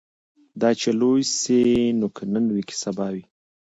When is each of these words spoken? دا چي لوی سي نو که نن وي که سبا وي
دا 0.61 0.69
چي 0.79 0.89
لوی 0.99 1.21
سي 1.39 1.59
نو 1.99 2.07
که 2.15 2.23
نن 2.33 2.45
وي 2.55 2.63
که 2.69 2.75
سبا 2.83 3.07
وي 3.13 3.23